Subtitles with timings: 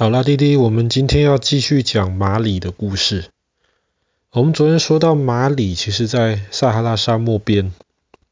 [0.00, 3.26] 好啦，弟弟，我们今天要继续讲马里的故事。
[4.32, 7.74] 我们昨天说到马里，其实在撒哈拉沙漠边。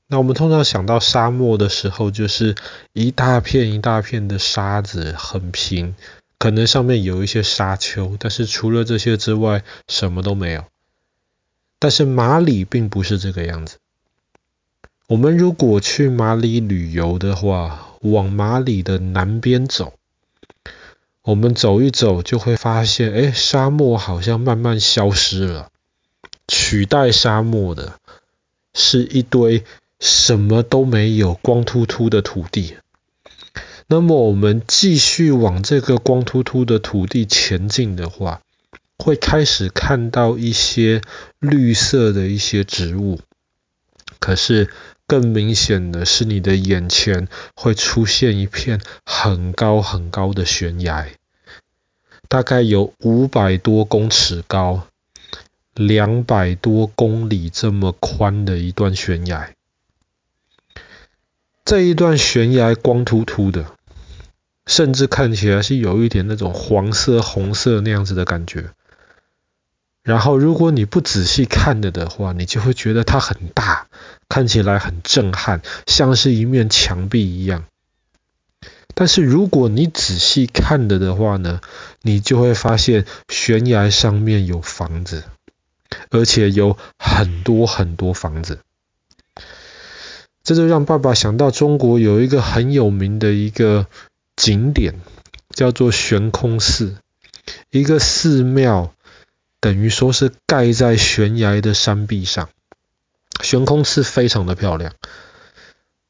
[0.07, 2.55] 那我们通常想到沙漠的时候，就是
[2.95, 5.95] 一大片一大片的沙子，很平，
[6.39, 10.65] 可能上面有一些沙丘，但是除了这些之外，什么都没有。
[11.79, 13.77] 但是马里并不是这个样子。
[15.07, 19.93] 我们如果去马里旅游的话，往马里的南边走。
[21.29, 25.69] 我们走一走，就会发现，哎，沙漠好像慢慢消失了，
[26.47, 27.99] 取代沙漠的
[28.73, 29.63] 是一堆
[30.01, 32.79] 什么都没有、光秃秃的土地。
[33.89, 38.41] 那么，我们继续往这个光秃秃的土地前进的话，
[38.97, 41.03] 会开始看到一些
[41.41, 43.21] 绿色的一些植物。
[44.19, 44.71] 可是，
[45.07, 51.09] 更明显的是，你的眼前会出现一片很高很高的悬崖。
[52.29, 54.87] 大概有五百多公尺高，
[55.73, 59.55] 两百多公里这么宽的一段悬崖。
[61.65, 63.73] 这一段悬崖光秃秃的，
[64.67, 68.71] 甚至看起来是有一点那种黄色、红色那样子的感觉。
[70.09, 73.89] 然后，如果你不仔细看了的话，你就会觉得它很大，
[74.27, 77.67] 看起来很震撼，像是一面墙壁一样。
[78.95, 81.61] 但是如果你仔细看了的话呢，
[82.01, 85.25] 你就会发现悬崖上面有房子，
[86.09, 88.61] 而且有很多很多房子。
[90.43, 93.87] 这就让爸爸想到中国有一个很有名的一个
[94.37, 94.95] 景点，
[95.51, 96.97] 叫做悬空寺，
[97.69, 98.95] 一个寺庙，
[99.61, 102.49] 等于说是盖在悬崖的山壁上。
[103.43, 104.95] 悬空寺非常的漂亮，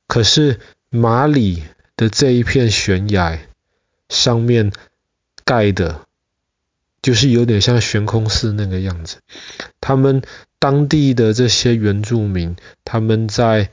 [0.07, 1.63] 可是马里。
[1.99, 3.41] 的这一片悬崖
[4.09, 4.71] 上面
[5.45, 6.07] 盖的，
[7.03, 9.17] 就是有点像悬空寺那个样子。
[9.81, 10.23] 他们
[10.61, 13.71] 当地的这些原住民，他们在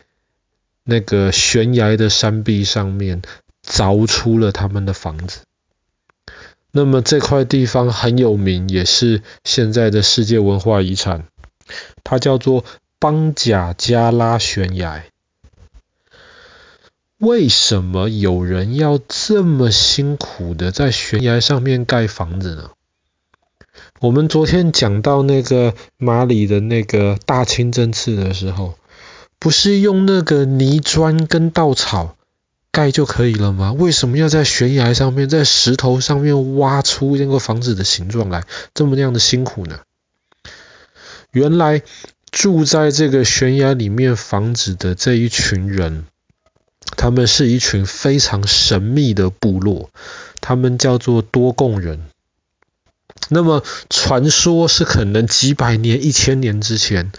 [0.84, 3.22] 那个悬崖的山壁上面
[3.64, 5.42] 凿出了他们的房子。
[6.78, 11.26] 那么这块地方很有名，也是现在的世界文化遗产，
[12.04, 12.66] 它叫做
[13.00, 15.06] 邦贾加拉悬崖。
[17.18, 22.72] 为什么有人要这么辛苦的在悬崖上面盖房子呢？
[24.02, 28.74] 我们昨天讲到那个马里的那个大清真寺的时候，
[29.40, 32.18] 不是用那个泥砖跟稻草
[32.76, 33.72] 盖就可以了吗？
[33.72, 38.44] 为什么要在悬崖上面，在石头上面挖出那个房子的形状来，
[38.74, 39.80] 这么那样的辛苦呢？
[41.32, 41.84] 原来
[42.32, 46.06] 住在这个悬崖里面房子的这一群人。
[46.98, 49.90] 他们是一群非常神秘的部落，
[50.40, 52.06] 他们叫做多贡人。
[53.30, 57.12] 那么传说是可能几百年、一千年之前，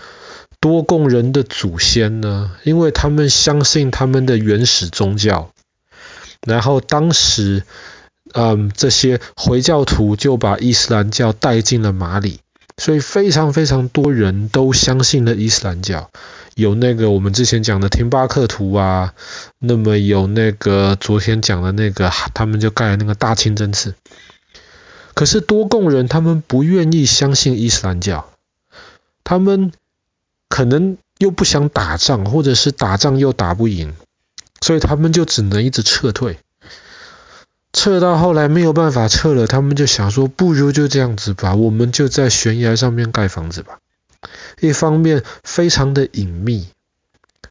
[0.67, 5.53] 多贡人的祖先呢，因为他们相信他们的原始宗教，
[6.45, 7.63] 然后当时，
[8.33, 12.41] 嗯，这些回教徒就把伊斯兰教带进了马里，
[12.77, 16.11] 所以非常非常多人都相信了伊斯兰教。
[16.57, 19.15] 有那个我们之前讲的廷巴克图啊，
[19.61, 23.95] 那么有那个昨天讲的那个，他们就盖了那个大清真寺。
[25.15, 28.33] 可是多贡人他们不愿意相信伊斯兰教，
[29.23, 29.71] 他们
[30.49, 33.95] 可能又不想打仗，或者是打仗又打不赢，
[34.61, 36.39] 所以他们就只能一直撤退。
[37.73, 43.79] 撤到后来没有办法撤了，他们就想说，不如就这样子吧，我们就在悬崖上面盖房子吧。
[44.61, 46.69] 一方面非常的隐秘，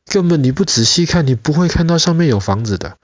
[0.06, 2.98] 根本你不仔细看，你不会看到上面有房子的。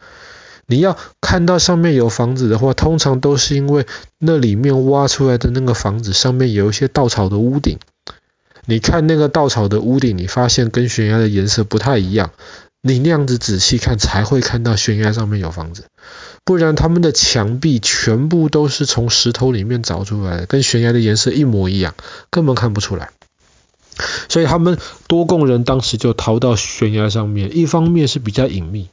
[0.65, 3.85] 你要看到上面有房子的话，通常都是因为
[4.17, 7.77] 那里面挖出来的那个房子上面有一些稻草的屋顶。
[8.71, 12.31] 你看那个稻草的屋顶，你发现跟悬崖的颜色不太一样，
[12.81, 15.83] 你那样子仔细看才会看到悬崖上面有房子。
[16.45, 21.95] 不然他们的墙壁全部都是从石头里面凿出来的，跟悬崖的颜色一模一样，
[22.29, 23.09] 根本看不出来。
[24.29, 24.77] 所以他们
[25.07, 28.87] 多贡人当时就逃到悬崖上面，一方面是比较隐秘，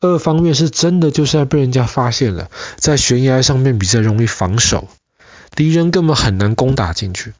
[0.00, 4.86] 二方面是真的就是要被人家发现了，在悬崖上面比较容易防守，
[5.56, 7.32] 敌人根本很难攻打进去。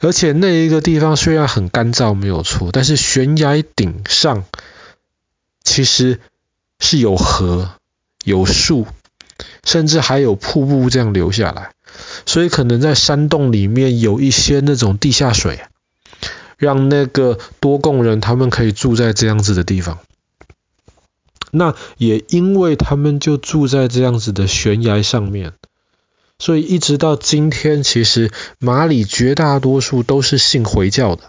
[0.00, 4.44] 而且那一个地方虽然很干燥没有错，但是悬崖顶上
[5.62, 6.20] 其实
[6.78, 7.70] 是有河、
[8.24, 8.86] 有树，
[9.64, 11.72] 甚至还有瀑布这样流下来，
[12.24, 15.60] 所以可能在山洞里面有一些那种地下水。
[16.58, 19.98] 让那个多贡人他们可以住在这样子的地方，
[21.50, 25.52] 那也因为他们就住在这样子的悬崖上面，
[26.38, 31.22] 所以一直到今天，其实马里绝大多数都是信回教的，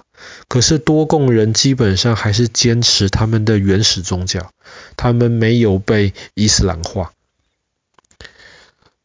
[0.50, 4.52] 可是多贡人基本上还是坚持他们的原始宗教，
[4.98, 7.14] 他们没有被伊斯兰化。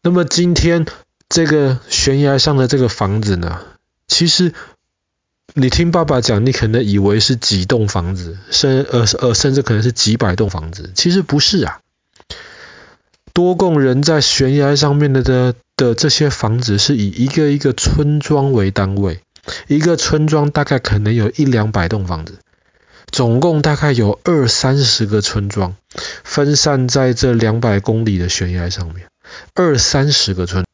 [0.02, 0.86] 那么今天
[1.28, 3.60] 这个悬崖上的这个房子呢，
[4.08, 4.52] 其实
[5.54, 11.78] 你听爸爸讲，你可能以为是几栋房子，甚呃呃甚至可能是几百栋房子，其实不是啊。
[13.32, 19.18] 多贡人在悬崖上面的的的这些房子是以一个一个村庄为单位，
[19.66, 22.38] 一个村庄大概可能有一两百栋房子，
[23.10, 25.74] 总共大概有二三十个村庄，
[26.22, 29.08] 分散在这两百公里的悬崖上面。
[29.54, 30.64] 二三十个村，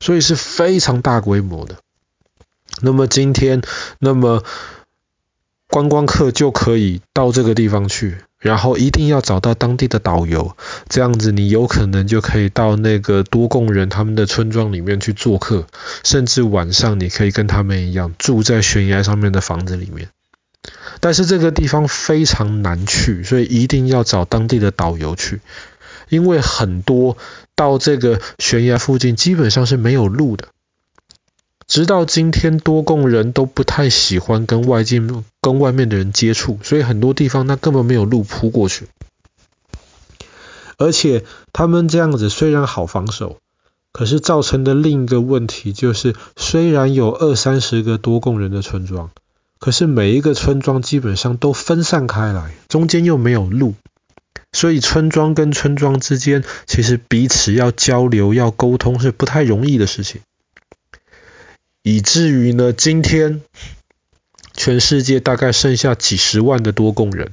[0.00, 1.76] 所以是非常大规模的。
[2.80, 3.62] 那么今天，
[4.00, 4.42] 那么
[5.68, 10.56] 观光客就可以到这个地方去，然后一定要找到当地的导游，
[10.88, 15.66] 这样子你有可能就可以到那个多贡人他们的村庄里面去做客，
[16.02, 20.08] 甚至晚上你可以跟他们一样住在悬崖上面的房子里面。
[21.00, 25.40] 但是这个地方非常难去，所以一定要找当地的导游去。
[26.08, 27.16] 因为很多
[27.54, 30.48] 到这个悬崖附近基本上是没有路的，
[31.72, 35.00] 直到今天多贡人都不太喜欢跟外界
[35.40, 38.88] 跟外面的人接触，所以很多地方那根本没有路铺过去。
[40.76, 41.24] 而且
[41.54, 43.38] 他们这样子虽然好防守，
[43.90, 49.08] 可是造成的另一个问题就是，虽然有二三十个多贡人的村庄，
[49.58, 53.72] 可是每一个村庄基本上都分散开来，中间又没有路。
[54.52, 60.20] 所以村庄跟村庄之间，其实彼此要交流、要沟通是不太容易的事情，
[61.82, 63.42] 以至于呢，今天
[64.54, 67.32] 全世界大概剩下几十万的多贡人，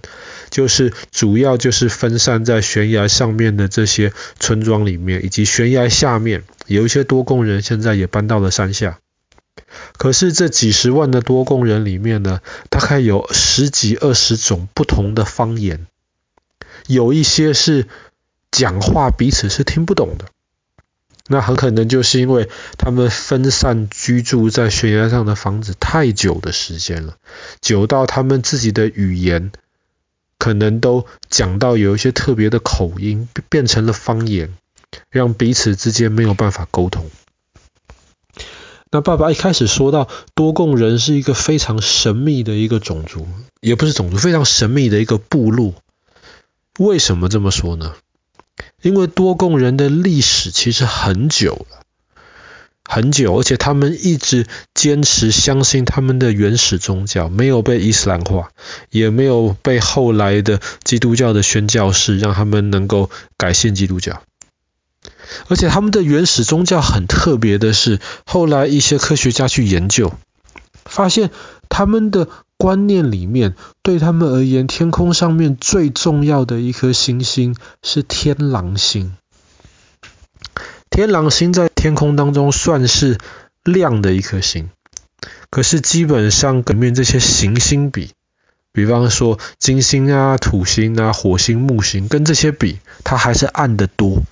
[0.49, 8.99] 就是主要就是分散在悬崖上面的这些村庄里面，以及悬崖下面有一些多贡人现在也搬到了山下。
[9.97, 15.85] 可是这几十万的多贡人里面呢，大概有十几二十种不同的方言。
[16.87, 17.87] 有一些是
[18.49, 20.25] 讲话彼此是听不懂的，
[21.31, 22.49] 那很可能就是因为
[22.79, 27.17] 他们分散居住在悬崖上的房子太久的时间了，
[27.61, 29.51] 久到他们自己的语言
[30.39, 34.55] 可能都讲到有一些特别的口音，变成了方言，
[35.11, 37.11] 让彼此之间没有办法沟通。
[38.89, 43.27] 那爸爸一开始说到多贡人是一个非常神秘的一个种族，
[43.61, 45.75] 也不是种族，非常神秘的一个部落。
[46.79, 47.93] 为什么这么说呢？
[48.81, 51.81] 因为多贡人的历史其实很久了，
[52.83, 58.49] 很久，而且他们一直坚持相信他们的原始宗教，没有被伊斯兰化，
[58.89, 64.21] 也没有被后来的基督教的宣教士让他们能够改信基督教。
[65.47, 70.13] 而且他们的原始宗教很特别的是，后来一些科学家去研究，
[70.85, 71.29] 发现
[71.69, 72.27] 他们的。
[72.61, 79.15] 观念里面，对他们而言，天空上面最重要的一颗星星是天狼星。
[80.89, 83.17] 天狼星在天空当中算是
[83.63, 84.69] 亮的一颗星，
[85.49, 88.11] 可是基本上里面这些行星比，
[88.73, 94.23] 比方说金星啊、土星啊、火星、木星，跟这些比，它还是暗得多。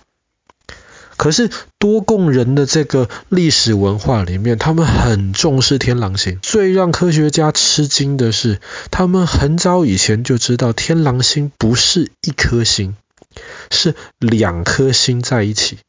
[1.17, 1.49] 可是
[1.79, 6.39] 多贡人的这个历史文化里面，他们很重视天狼星。
[6.41, 12.95] 最让科学家吃惊的是，他们很早以前就知道天狼星不是一颗星，
[13.71, 15.79] 是两颗星在一起。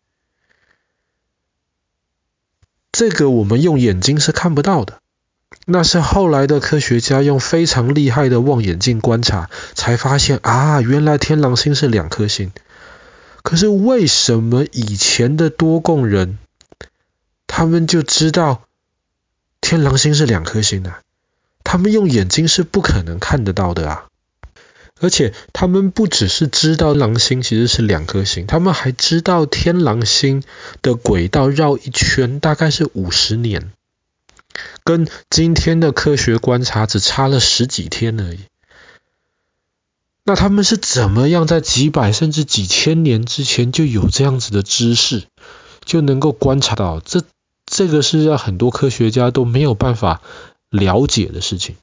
[2.90, 4.98] 这个我们用眼睛是看不到的，
[5.66, 12.50] 那是后来的科学家用非常厉害的望远镜观察，才发现啊，原来天狼星是两颗星。
[13.48, 16.36] 可是为什么以前的多贡人，
[17.46, 18.64] 他们就知道
[19.62, 20.96] 天狼星是两颗星呢？
[21.64, 24.08] 他们用眼睛是不可能看得到的啊！
[25.00, 30.42] 而且他们不只是知道狼星其实是两颗星，他们还知道天狼星
[30.82, 33.72] 的轨道绕一圈大概是五十年，
[34.84, 38.40] 跟今天的科学观察只差了十几天而已。
[40.28, 45.22] 那他们是怎么样在几百甚至几千年之前就有这样子的知识，
[45.86, 47.22] 就能够观察到这
[47.64, 50.20] 这个是让很多科学家都没有办法
[50.68, 51.76] 了解的事情。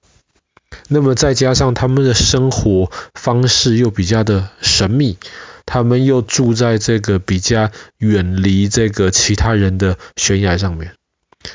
[0.89, 5.17] 那么再加上他们的生活方式又比较的神秘，
[5.65, 10.93] 他们又住在这个比较远离这个其他人的悬崖上面，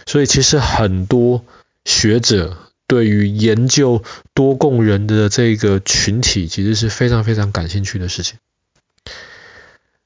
[0.06, 1.44] 所以其实很多
[1.84, 2.56] 学者。
[2.90, 4.02] 对于研究
[4.34, 8.40] 多贡人的这个群体，其实是非常非常感兴趣的事情。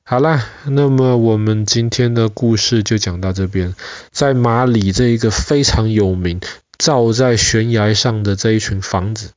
[0.03, 3.75] 好啦，那么我们今天的故事就讲到这边。
[4.11, 6.43] 在马里这一个非常有名、
[6.77, 9.31] 造在悬崖上的这一群房子，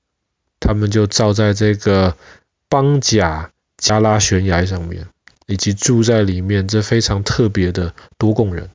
[0.60, 2.18] 他们就造在这个
[2.68, 5.08] 邦贾加拉悬崖上面，
[5.46, 8.70] 以及住在里面这非常特别的多贡人。